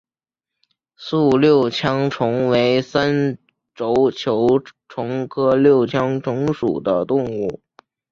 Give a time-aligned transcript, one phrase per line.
[1.11, 3.37] 栗六枪虫为三
[3.75, 4.47] 轴球
[4.87, 7.61] 虫科六枪虫属的动物。